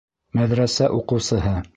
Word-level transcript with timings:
Мәҙрәсә 0.39 0.87
уҡыусыһы. 1.01 1.55